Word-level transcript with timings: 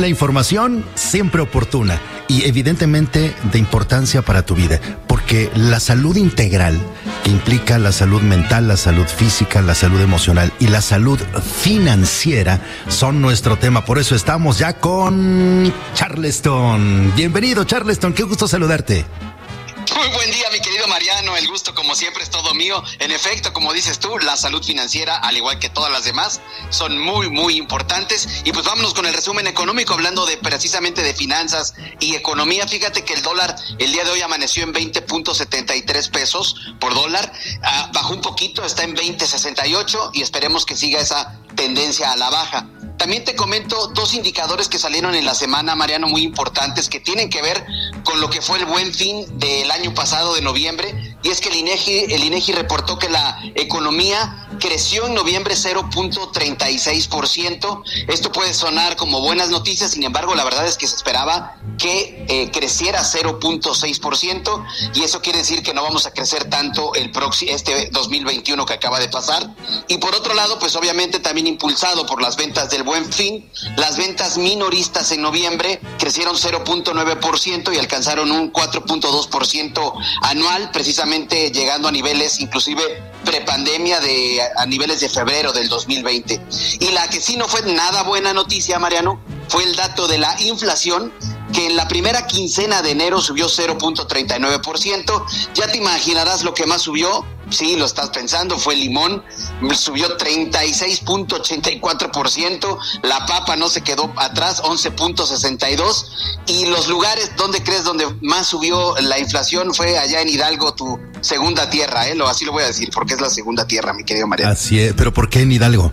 la 0.00 0.08
información 0.08 0.84
siempre 0.94 1.42
oportuna 1.42 2.00
y 2.28 2.44
evidentemente 2.44 3.34
de 3.50 3.58
importancia 3.58 4.22
para 4.22 4.42
tu 4.42 4.54
vida, 4.54 4.80
porque 5.06 5.50
la 5.54 5.80
salud 5.80 6.16
integral, 6.16 6.78
que 7.24 7.30
implica 7.30 7.78
la 7.78 7.90
salud 7.92 8.22
mental, 8.22 8.68
la 8.68 8.76
salud 8.76 9.06
física, 9.06 9.60
la 9.60 9.74
salud 9.74 10.00
emocional 10.00 10.52
y 10.60 10.68
la 10.68 10.82
salud 10.82 11.18
financiera, 11.62 12.60
son 12.88 13.20
nuestro 13.20 13.56
tema. 13.56 13.84
Por 13.84 13.98
eso 13.98 14.14
estamos 14.14 14.58
ya 14.58 14.74
con 14.74 15.72
Charleston. 15.94 17.12
Bienvenido, 17.16 17.64
Charleston, 17.64 18.12
qué 18.12 18.22
gusto 18.22 18.46
saludarte. 18.46 19.04
Muy 19.98 20.06
buen 20.10 20.30
día, 20.30 20.48
mi 20.52 20.60
querido 20.60 20.86
Mariano. 20.86 21.36
El 21.36 21.48
gusto, 21.48 21.74
como 21.74 21.96
siempre, 21.96 22.22
es 22.22 22.30
todo 22.30 22.54
mío. 22.54 22.80
En 23.00 23.10
efecto, 23.10 23.52
como 23.52 23.72
dices 23.72 23.98
tú, 23.98 24.16
la 24.20 24.36
salud 24.36 24.62
financiera, 24.62 25.16
al 25.16 25.36
igual 25.36 25.58
que 25.58 25.70
todas 25.70 25.90
las 25.90 26.04
demás, 26.04 26.40
son 26.70 26.96
muy, 27.00 27.28
muy 27.28 27.56
importantes. 27.56 28.42
Y 28.44 28.52
pues 28.52 28.64
vámonos 28.64 28.94
con 28.94 29.06
el 29.06 29.12
resumen 29.12 29.48
económico, 29.48 29.94
hablando 29.94 30.24
de 30.24 30.36
precisamente 30.36 31.02
de 31.02 31.14
finanzas 31.14 31.74
y 31.98 32.14
economía. 32.14 32.68
Fíjate 32.68 33.04
que 33.04 33.14
el 33.14 33.22
dólar 33.22 33.56
el 33.80 33.90
día 33.90 34.04
de 34.04 34.12
hoy 34.12 34.20
amaneció 34.20 34.62
en 34.62 34.72
20.73 34.72 36.10
pesos 36.12 36.54
por 36.78 36.94
dólar. 36.94 37.32
Ah, 37.64 37.90
bajó 37.92 38.14
un 38.14 38.20
poquito, 38.20 38.64
está 38.64 38.84
en 38.84 38.94
20.68 38.94 40.10
y 40.12 40.22
esperemos 40.22 40.64
que 40.64 40.76
siga 40.76 41.00
esa 41.00 41.40
tendencia 41.56 42.12
a 42.12 42.16
la 42.16 42.30
baja. 42.30 42.68
También 42.98 43.24
te 43.24 43.36
comento 43.36 43.86
dos 43.94 44.12
indicadores 44.14 44.68
que 44.68 44.76
salieron 44.76 45.14
en 45.14 45.24
la 45.24 45.34
semana, 45.34 45.76
Mariano, 45.76 46.08
muy 46.08 46.22
importantes, 46.22 46.88
que 46.88 46.98
tienen 46.98 47.30
que 47.30 47.40
ver 47.40 47.64
con 48.02 48.20
lo 48.20 48.28
que 48.28 48.42
fue 48.42 48.58
el 48.58 48.66
buen 48.66 48.92
fin 48.92 49.24
del 49.38 49.70
año 49.70 49.94
pasado 49.94 50.34
de 50.34 50.42
noviembre, 50.42 51.07
y 51.22 51.28
es 51.30 51.40
que 51.40 51.48
el 51.48 51.56
INEGI, 51.56 52.14
el 52.14 52.22
INEGI 52.24 52.52
reportó 52.52 52.96
que 52.98 53.08
la 53.08 53.40
economía 53.56 54.46
creció 54.60 55.06
en 55.06 55.14
noviembre 55.14 55.56
0.36%. 55.56 57.82
Esto 58.08 58.30
puede 58.30 58.54
sonar 58.54 58.94
como 58.96 59.20
buenas 59.20 59.50
noticias, 59.50 59.90
sin 59.92 60.04
embargo, 60.04 60.36
la 60.36 60.44
verdad 60.44 60.66
es 60.66 60.76
que 60.76 60.86
se 60.86 60.94
esperaba 60.94 61.56
que 61.76 62.24
eh, 62.28 62.50
creciera 62.52 63.02
0.6% 63.02 64.64
y 64.94 65.02
eso 65.02 65.20
quiere 65.20 65.40
decir 65.40 65.64
que 65.64 65.74
no 65.74 65.82
vamos 65.82 66.06
a 66.06 66.12
crecer 66.12 66.44
tanto 66.44 66.94
el 66.94 67.10
próximo 67.10 67.50
este 67.52 67.90
2021 67.90 68.64
que 68.64 68.74
acaba 68.74 69.00
de 69.00 69.08
pasar. 69.08 69.52
Y 69.88 69.98
por 69.98 70.14
otro 70.14 70.34
lado, 70.34 70.60
pues 70.60 70.76
obviamente 70.76 71.18
también 71.18 71.48
impulsado 71.48 72.06
por 72.06 72.22
las 72.22 72.36
ventas 72.36 72.70
del 72.70 72.84
Buen 72.84 73.12
Fin, 73.12 73.50
las 73.76 73.96
ventas 73.96 74.38
minoristas 74.38 75.10
en 75.12 75.22
noviembre 75.22 75.80
crecieron 75.98 76.36
0.9% 76.36 77.74
y 77.74 77.78
alcanzaron 77.78 78.30
un 78.30 78.52
4.2% 78.52 79.94
anual, 80.22 80.70
precisamente 80.70 81.07
llegando 81.08 81.88
a 81.88 81.92
niveles 81.92 82.40
inclusive 82.40 82.82
prepandemia 83.24 84.00
de 84.00 84.40
a 84.56 84.66
niveles 84.66 85.00
de 85.00 85.08
febrero 85.08 85.52
del 85.52 85.68
2020. 85.68 86.40
Y 86.80 86.90
la 86.92 87.08
que 87.08 87.20
sí 87.20 87.36
no 87.36 87.48
fue 87.48 87.62
nada 87.62 88.02
buena 88.02 88.32
noticia, 88.32 88.78
Mariano, 88.78 89.20
fue 89.48 89.64
el 89.64 89.74
dato 89.74 90.06
de 90.06 90.18
la 90.18 90.40
inflación 90.40 91.12
que 91.58 91.66
en 91.66 91.74
la 91.74 91.88
primera 91.88 92.24
quincena 92.28 92.82
de 92.82 92.92
enero 92.92 93.20
subió 93.20 93.46
0.39%. 93.46 95.24
Ya 95.54 95.66
te 95.66 95.78
imaginarás 95.78 96.44
lo 96.44 96.54
que 96.54 96.66
más 96.66 96.82
subió. 96.82 97.26
Sí, 97.50 97.74
lo 97.74 97.86
estás 97.86 98.10
pensando, 98.10 98.56
fue 98.58 98.74
el 98.74 98.80
limón, 98.80 99.24
subió 99.72 100.18
36.84%, 100.18 102.78
la 103.02 103.24
papa 103.24 103.56
no 103.56 103.70
se 103.70 103.80
quedó 103.80 104.12
atrás, 104.16 104.62
11.62%, 104.62 106.04
y 106.46 106.66
los 106.66 106.88
lugares 106.88 107.32
donde 107.38 107.62
crees 107.62 107.84
donde 107.84 108.04
más 108.20 108.48
subió 108.48 108.94
la 109.00 109.18
inflación 109.18 109.72
fue 109.72 109.96
allá 109.96 110.20
en 110.20 110.28
Hidalgo, 110.28 110.74
tu 110.74 111.00
segunda 111.22 111.70
tierra, 111.70 112.06
¿eh? 112.06 112.14
Así 112.26 112.44
lo 112.44 112.52
voy 112.52 112.64
a 112.64 112.66
decir, 112.66 112.90
porque 112.92 113.14
es 113.14 113.20
la 113.22 113.30
segunda 113.30 113.66
tierra, 113.66 113.94
mi 113.94 114.04
querido 114.04 114.26
María. 114.26 114.50
Así 114.50 114.78
es, 114.78 114.92
pero 114.92 115.14
¿por 115.14 115.30
qué 115.30 115.40
en 115.40 115.52
Hidalgo? 115.52 115.90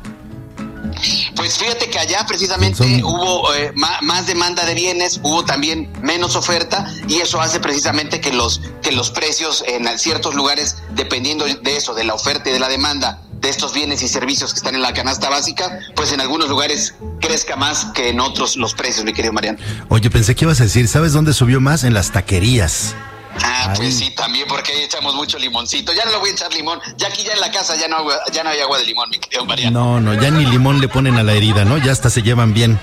Pues 1.46 1.60
fíjate 1.60 1.92
que 1.92 2.00
allá 2.00 2.26
precisamente 2.28 3.04
hubo 3.04 3.54
eh, 3.54 3.72
más, 3.76 4.26
demanda 4.26 4.66
de 4.66 4.74
bienes, 4.74 5.20
hubo 5.22 5.46
también 5.46 5.94
menos 6.02 6.36
oferta 6.36 6.92
y 7.08 7.18
eso 7.18 7.40
hace 7.40 7.60
precisamente 7.60 8.20
que 8.20 8.34
los 8.34 8.62
que 8.82 8.92
los 8.92 9.12
precios 9.12 9.64
en 9.68 9.88
ciertos 10.00 10.34
lugares, 10.34 10.78
dependiendo 10.96 11.46
de 11.46 11.78
eso, 11.78 11.94
de 11.94 12.04
la 12.04 12.16
oferta 12.16 12.50
y 12.50 12.54
de 12.54 12.60
la 12.60 12.68
demanda 12.68 13.22
de 13.42 13.50
estos 13.50 13.76
bienes 13.76 14.02
y 14.02 14.08
servicios 14.08 14.54
que 14.54 14.58
están 14.58 14.74
en 14.74 14.82
la 14.82 14.94
canasta 14.94 15.30
básica, 15.30 15.82
pues 15.96 16.12
en 16.14 16.20
algunos 16.20 16.50
lugares 16.50 16.96
crezca 17.22 17.56
más 17.56 17.86
que 17.94 18.10
en 18.10 18.22
otros 18.22 18.58
los 18.58 18.74
precios, 18.74 19.06
mi 19.06 19.14
querido 19.14 19.32
Mariano. 19.32 19.60
Oye, 19.90 20.10
pensé 20.10 20.34
que 20.34 20.46
ibas 20.46 20.60
a 20.62 20.64
decir, 20.64 20.88
¿sabes 20.88 21.14
dónde 21.14 21.32
subió 21.32 21.62
más? 21.62 21.84
En 21.84 21.94
las 21.94 22.12
taquerías. 22.12 22.96
Ah, 23.44 23.74
pues 23.76 23.98
sí, 23.98 24.12
también 24.12 24.48
porque 24.48 24.72
ahí 24.72 24.84
echamos 24.84 25.14
mucho 25.14 25.38
limoncito. 25.38 25.94
Ya 25.94 26.06
no 26.06 26.12
le 26.12 26.18
voy 26.18 26.30
a 26.30 26.34
echar 26.34 26.54
limón. 26.54 26.80
Ya 26.98 27.08
aquí 27.08 27.24
ya 27.24 27.34
en 27.34 27.40
la 27.40 27.52
casa 27.52 27.76
ya 27.76 27.88
no, 27.88 28.06
ya 28.32 28.44
no 28.44 28.50
hay 28.50 28.60
agua 28.60 28.78
de 28.78 28.86
limón, 28.86 29.10
mi 29.10 29.20
querido 29.20 29.46
Mariano. 29.46 30.00
No, 30.00 30.00
no, 30.00 30.22
ya 30.22 30.32
ni 30.32 30.46
limón 30.46 30.80
le 30.80 30.88
ponen 30.88 31.18
a 31.18 31.24
la 31.24 31.34
herida, 31.34 31.66
¿no? 31.66 31.78
Ya 31.78 31.92
hasta 31.92 32.10
se 32.10 32.22
llevan 32.22 32.54
bien. 32.54 32.80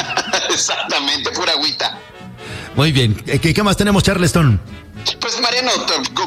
Exactamente, 0.50 1.30
pura 1.30 1.52
agüita. 1.52 1.98
Muy 2.74 2.92
bien. 2.92 3.14
¿Qué, 3.14 3.54
qué 3.54 3.62
más 3.62 3.76
tenemos, 3.76 4.02
Charleston? 4.02 4.60
Pues 5.20 5.40
Mariano, 5.40 5.70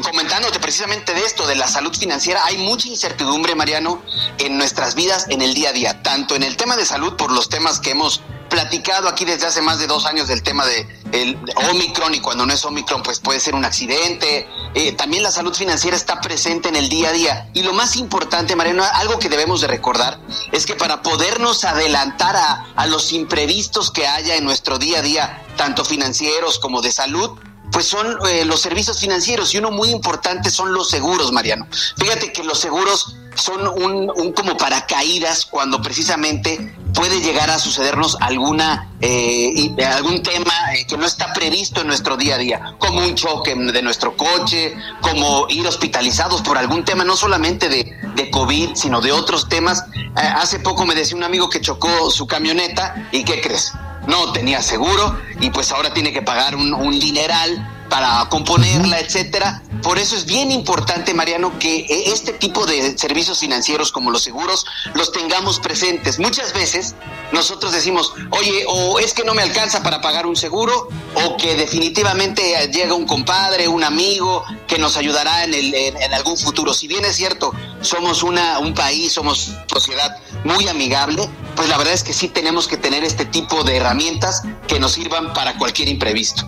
comentándote 0.02 0.60
precisamente 0.60 1.14
de 1.14 1.22
esto, 1.22 1.46
de 1.46 1.56
la 1.56 1.68
salud 1.68 1.96
financiera, 1.96 2.42
hay 2.46 2.58
mucha 2.58 2.88
incertidumbre, 2.88 3.54
Mariano, 3.54 4.02
en 4.38 4.58
nuestras 4.58 4.96
vidas, 4.96 5.28
en 5.30 5.42
el 5.42 5.54
día 5.54 5.70
a 5.70 5.74
día, 5.74 6.02
tanto 6.02 6.36
en 6.36 6.44
el 6.44 6.56
tema 6.56 6.78
de 6.78 6.86
salud 6.86 7.16
por 7.18 7.32
los 7.32 7.50
temas 7.50 7.80
que 7.80 7.92
hemos 7.92 8.22
platicado 8.50 9.08
aquí 9.08 9.26
desde 9.26 9.48
hace 9.48 9.62
más 9.62 9.80
de 9.80 9.88
dos 9.88 10.06
años 10.06 10.28
del 10.28 10.44
tema 10.44 10.66
de 10.66 10.88
el 11.12 11.38
Omicron 11.70 12.14
y 12.14 12.20
cuando 12.20 12.46
no 12.46 12.54
es 12.54 12.64
Omicron 12.66 13.04
pues 13.04 13.20
puede 13.20 13.40
ser 13.40 13.56
un 13.56 13.66
accidente. 13.66 14.48
Eh, 14.74 14.94
también 14.94 15.24
la 15.24 15.32
salud 15.32 15.54
financiera 15.54 15.96
está 15.96 16.22
presente 16.22 16.70
en 16.70 16.76
el 16.76 16.90
día 16.90 17.10
a 17.10 17.12
día. 17.12 17.50
Y 17.54 17.64
lo 17.64 17.74
más 17.74 17.96
importante, 17.96 18.56
Mariano, 18.56 18.84
algo 18.94 19.20
que 19.20 19.30
debemos 19.30 19.62
de 19.62 19.68
recordar 19.68 20.20
es 20.52 20.66
que 20.66 20.76
para 20.76 21.02
podernos 21.02 21.64
adelantar 21.64 22.36
a, 22.36 22.66
a 22.76 22.86
los 22.88 23.12
imprevistos 23.14 23.92
que 23.92 24.08
haya 24.08 24.36
en 24.36 24.44
nuestro 24.44 24.78
día 24.78 25.00
a 25.00 25.02
día, 25.02 25.46
tanto 25.56 25.86
financieros 25.86 26.60
como 26.60 26.82
de 26.82 26.92
salud, 26.92 27.40
pues 27.72 27.86
son 27.86 28.18
eh, 28.28 28.46
los 28.46 28.62
servicios 28.62 29.00
financieros 29.00 29.54
y 29.54 29.58
uno 29.58 29.72
muy 29.72 29.90
importante 29.90 30.50
son 30.50 30.74
los 30.74 30.90
seguros, 30.90 31.32
Mariano. 31.32 31.68
Fíjate 31.98 32.32
que 32.32 32.44
los 32.44 32.60
seguros 32.60 33.16
son 33.40 33.68
un, 33.68 34.34
como 34.34 34.58
paracaídas 34.58 35.46
cuando 35.46 35.82
precisamente 35.82 36.74
puede 36.94 37.22
llegar 37.22 37.50
a 37.50 37.60
sucedernos 37.60 38.18
alguna 38.20 38.90
eh, 39.02 39.76
algún 39.86 40.22
tema 40.22 40.54
eh, 40.74 40.86
que 40.88 40.98
no 40.98 41.06
está 41.06 41.34
previsto 41.34 41.82
en 41.82 41.88
nuestro 41.88 42.18
día 42.18 42.36
a 42.36 42.38
día, 42.38 42.76
como 42.80 43.00
un 43.00 43.16
choque 43.16 43.56
de 43.56 43.82
nuestro 43.82 44.18
coche, 44.18 44.76
como 45.02 45.48
ir 45.50 45.66
hospitalizados 45.68 46.42
por 46.42 46.58
algún 46.58 46.84
tema, 46.84 47.04
no 47.04 47.16
solamente 47.16 47.70
de, 47.70 47.98
de 48.16 48.30
COVID, 48.32 48.76
sino 48.76 49.02
de 49.02 49.12
otros 49.12 49.48
temas. 49.48 49.86
hace 50.16 50.60
poco 50.60 50.86
me 50.86 50.96
decía 50.96 51.16
un 51.16 51.24
amigo 51.24 51.50
que 51.50 51.62
chocó 51.62 52.12
su 52.12 52.28
camioneta 52.28 53.08
y 53.12 53.24
¿qué 53.24 53.42
crees? 53.42 53.74
no 54.08 54.32
tenía 54.32 54.62
seguro 54.62 55.20
y 55.40 55.50
pues 55.52 55.72
ahora 55.72 55.94
tiene 55.94 56.12
que 56.12 56.22
pagar 56.22 56.56
un, 56.56 56.74
un 56.74 57.00
dineral 57.00 57.79
para 57.90 58.28
componerla, 58.30 59.00
etcétera. 59.00 59.64
Por 59.82 59.98
eso 59.98 60.16
es 60.16 60.26
bien 60.26 60.52
importante, 60.52 61.14
Mariano, 61.14 61.58
que 61.60 61.80
e, 61.80 62.12
este 62.12 62.34
tipo 62.34 62.66
de 62.66 62.98
servicios 62.98 63.40
financieros 63.40 63.92
como 63.92 64.12
los 64.12 64.24
seguros 64.24 64.66
los 64.94 65.12
tengamos 65.12 65.60
presentes. 65.60 66.20
Muchas 66.20 66.54
veces 66.54 66.96
nosotros 67.32 67.72
decimos, 67.72 68.14
oye, 68.32 68.66
o 68.68 69.00
es 69.00 69.14
que 69.14 69.24
no 69.24 69.34
me 69.34 69.42
alcanza 69.42 69.84
para 69.84 70.02
pagar 70.02 70.26
un 70.26 70.36
seguro, 70.36 70.90
o 71.16 71.38
que 71.38 71.56
definitivamente 71.56 72.70
llega 72.72 72.94
un 72.94 73.06
compadre, 73.06 73.68
un 73.68 73.84
amigo 73.84 74.44
que 74.68 74.78
nos 74.78 74.98
ayudará 74.98 75.44
en, 75.44 75.54
el, 75.54 75.74
en, 75.74 76.14
algún 76.14 76.38
futuro. 76.38 76.74
Si 76.74 76.88
bien 76.88 77.06
es 77.06 77.16
cierto, 77.16 77.54
somos 77.82 78.24
una, 78.24 78.60
un 78.60 78.74
país, 78.74 79.14
somos 79.14 79.54
sociedad 79.68 80.18
muy 80.44 80.68
amigable, 80.68 81.30
pues 81.56 81.70
la 81.70 81.78
verdad 81.78 81.94
es 81.94 82.04
que 82.04 82.14
sí 82.14 82.28
tenemos 82.28 82.68
que 82.68 82.78
tener 82.78 83.04
este 83.04 83.26
tipo 83.26 83.64
de 83.64 83.78
herramientas 83.78 84.44
que 84.68 84.80
nos 84.80 84.94
sirvan 84.94 85.34
para 85.34 85.58
cualquier 85.58 85.90
imprevisto. 85.90 86.48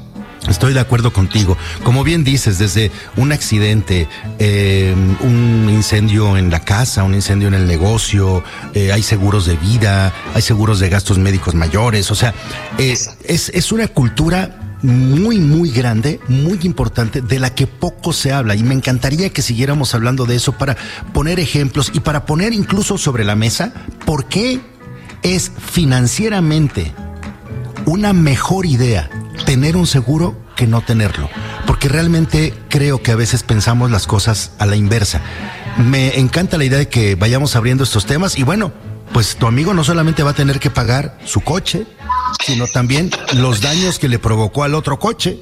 Estoy 0.49 0.73
de 0.73 0.79
acuerdo 0.79 1.13
contigo. 1.13 1.55
Como 1.83 2.03
bien 2.03 2.23
dices, 2.23 2.57
desde 2.57 2.91
un 3.15 3.31
accidente, 3.31 4.07
eh, 4.39 4.95
un 5.21 5.69
incendio 5.69 6.35
en 6.35 6.49
la 6.49 6.61
casa, 6.61 7.03
un 7.03 7.13
incendio 7.13 7.47
en 7.47 7.53
el 7.53 7.67
negocio, 7.67 8.43
eh, 8.73 8.91
hay 8.91 9.03
seguros 9.03 9.45
de 9.45 9.55
vida, 9.55 10.11
hay 10.33 10.41
seguros 10.41 10.79
de 10.79 10.89
gastos 10.89 11.19
médicos 11.19 11.53
mayores. 11.53 12.09
O 12.09 12.15
sea, 12.15 12.33
eh, 12.79 12.97
es, 13.23 13.49
es 13.53 13.71
una 13.71 13.87
cultura 13.87 14.77
muy, 14.81 15.39
muy 15.39 15.69
grande, 15.69 16.19
muy 16.27 16.59
importante, 16.63 17.21
de 17.21 17.37
la 17.37 17.53
que 17.53 17.67
poco 17.67 18.11
se 18.11 18.31
habla. 18.31 18.55
Y 18.55 18.63
me 18.63 18.73
encantaría 18.73 19.29
que 19.29 19.43
siguiéramos 19.43 19.93
hablando 19.93 20.25
de 20.25 20.37
eso 20.37 20.53
para 20.53 20.75
poner 21.13 21.39
ejemplos 21.39 21.91
y 21.93 21.99
para 21.99 22.25
poner 22.25 22.53
incluso 22.53 22.97
sobre 22.97 23.25
la 23.25 23.35
mesa 23.35 23.73
por 24.05 24.25
qué 24.25 24.59
es 25.21 25.51
financieramente 25.71 26.91
una 27.85 28.11
mejor 28.13 28.65
idea 28.65 29.09
tener 29.45 29.75
un 29.75 29.87
seguro 29.87 30.35
que 30.55 30.67
no 30.67 30.81
tenerlo. 30.81 31.29
Porque 31.65 31.89
realmente 31.89 32.53
creo 32.69 33.01
que 33.01 33.11
a 33.11 33.15
veces 33.15 33.43
pensamos 33.43 33.91
las 33.91 34.07
cosas 34.07 34.51
a 34.59 34.65
la 34.65 34.75
inversa. 34.75 35.21
Me 35.77 36.19
encanta 36.19 36.57
la 36.57 36.65
idea 36.65 36.79
de 36.79 36.89
que 36.89 37.15
vayamos 37.15 37.55
abriendo 37.55 37.83
estos 37.83 38.05
temas 38.05 38.37
y 38.37 38.43
bueno, 38.43 38.71
pues 39.13 39.35
tu 39.35 39.47
amigo 39.47 39.73
no 39.73 39.83
solamente 39.83 40.23
va 40.23 40.31
a 40.31 40.35
tener 40.35 40.59
que 40.59 40.69
pagar 40.69 41.17
su 41.25 41.41
coche, 41.41 41.85
sino 42.45 42.67
también 42.67 43.09
los 43.33 43.61
daños 43.61 43.99
que 43.99 44.09
le 44.09 44.19
provocó 44.19 44.63
al 44.63 44.75
otro 44.75 44.99
coche. 44.99 45.39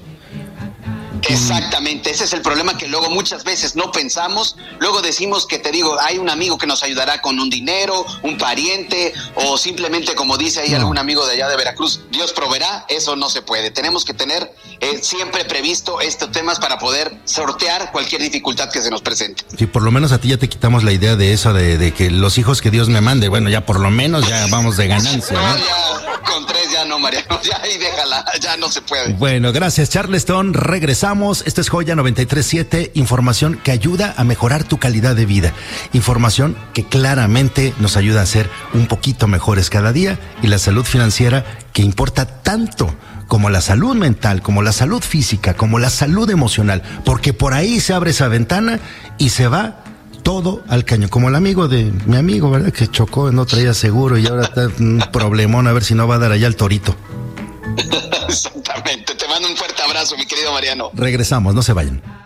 Exactamente, 1.28 2.12
ese 2.12 2.24
es 2.24 2.34
el 2.34 2.42
problema 2.42 2.78
que 2.78 2.88
luego 2.88 3.10
muchas 3.10 3.44
veces 3.44 3.76
no 3.76 3.92
pensamos, 3.92 4.56
luego 4.80 5.02
decimos 5.02 5.46
que 5.46 5.60
te 5.60 5.72
digo, 5.72 5.98
hay 6.00 6.18
un 6.18 6.30
amigo 6.30 6.58
que 6.58 6.68
nos 6.68 6.84
ayudará 6.84 7.22
con 7.22 7.40
un 7.40 7.50
dinero, 7.50 8.06
un 8.24 8.38
pariente 8.38 9.14
o 9.36 9.58
simplemente 9.58 10.16
como 10.16 10.38
dice 10.38 10.62
ahí 10.62 10.74
algún 10.74 10.98
amigo 10.98 11.26
de 11.26 11.34
allá 11.34 11.50
de 11.50 11.58
Veracruz, 11.58 12.02
Dios 12.12 12.34
proveerá, 12.34 12.86
eso 12.88 13.16
no 13.16 13.30
se 13.30 13.42
puede. 13.42 13.72
Tenemos 13.72 14.06
que 14.06 14.14
tener 14.14 14.54
eh, 14.80 15.00
siempre 15.02 15.46
previsto 15.46 16.02
estos 16.02 16.32
temas 16.32 16.60
para 16.60 16.78
poder 16.78 17.18
sortear 17.26 17.92
cualquier 17.92 18.22
dificultad 18.22 18.70
que 18.70 18.82
se 18.82 18.90
nos 18.90 19.02
presente. 19.02 19.44
Sí, 19.58 19.66
por 19.66 19.84
lo 19.84 19.92
menos 19.92 20.12
a 20.12 20.20
ti 20.20 20.30
ya 20.30 20.38
te 20.38 20.50
quitamos 20.50 20.84
la 20.84 20.92
idea 20.92 21.16
de 21.16 21.34
eso, 21.34 21.54
de, 21.54 21.94
que 21.94 22.12
los 22.12 22.38
hijos 22.38 22.62
que 22.62 22.72
Dios 22.72 22.90
me 22.90 23.02
mande, 23.02 23.30
bueno, 23.30 23.50
ya 23.50 23.66
por 23.66 23.80
lo 23.80 23.90
menos 23.90 24.28
ya 24.28 24.48
vamos 24.48 24.78
de 24.78 24.88
ganancia. 24.88 25.38
no, 25.38 25.56
tres 25.56 25.66
ya 25.66 26.19
no, 27.00 27.04
Mariano, 27.04 27.42
ya 27.42 27.60
ahí 27.62 27.78
déjala, 27.78 28.26
ya 28.40 28.58
no 28.58 28.70
se 28.70 28.82
puede. 28.82 29.14
Bueno, 29.14 29.52
gracias 29.52 29.90
Charleston, 29.90 30.54
regresamos, 30.54 31.44
esto 31.46 31.62
es 31.62 31.70
Joya 31.70 31.96
937, 31.96 32.92
información 32.96 33.60
que 33.64 33.72
ayuda 33.72 34.14
a 34.18 34.24
mejorar 34.24 34.64
tu 34.64 34.78
calidad 34.78 35.16
de 35.16 35.26
vida, 35.26 35.54
información 35.94 36.58
que 36.74 36.86
claramente 36.86 37.74
nos 37.80 37.98
ayuda 37.98 38.22
a 38.22 38.26
ser 38.26 38.50
un 38.74 38.88
poquito 38.88 39.28
mejores 39.28 39.70
cada 39.70 39.94
día 39.94 40.20
y 40.42 40.48
la 40.48 40.60
salud 40.60 40.86
financiera 40.86 41.46
que 41.74 41.82
importa 41.82 42.26
tanto 42.26 42.94
como 43.28 43.50
la 43.50 43.62
salud 43.62 43.96
mental, 43.96 44.42
como 44.42 44.62
la 44.62 44.72
salud 44.72 45.02
física, 45.02 45.54
como 45.54 45.80
la 45.80 45.90
salud 45.90 46.30
emocional, 46.30 46.82
porque 47.06 47.32
por 47.32 47.54
ahí 47.54 47.80
se 47.80 47.94
abre 47.94 48.12
esa 48.12 48.28
ventana 48.28 48.80
y 49.18 49.30
se 49.30 49.48
va 49.48 49.84
todo 50.30 50.62
al 50.68 50.86
caño, 50.86 51.10
como 51.10 51.28
el 51.28 51.34
amigo 51.34 51.68
de 51.68 51.92
mi 52.06 52.16
amigo, 52.16 52.52
¿verdad? 52.52 52.72
Que 52.72 52.88
chocó, 52.88 53.32
no 53.32 53.48
traía 53.48 53.74
seguro 53.74 54.16
y 54.16 54.28
ahora 54.28 54.44
está 54.44 54.68
un 54.78 55.04
problemón 55.12 55.66
a 55.66 55.74
ver 55.74 55.84
si 55.84 55.96
no 55.96 56.08
va 56.08 56.16
a 56.16 56.20
dar 56.20 56.32
allá 56.32 56.46
el 56.46 56.56
torito. 56.56 56.96
Exactamente, 58.30 59.16
te 59.16 59.28
mando 59.28 59.48
un 59.48 59.58
fuerte 59.58 59.82
abrazo, 59.82 60.16
mi 60.18 60.28
querido 60.28 60.54
Mariano. 60.54 60.92
Regresamos, 60.94 61.56
no 61.56 61.64
se 61.64 61.74
vayan. 61.74 62.19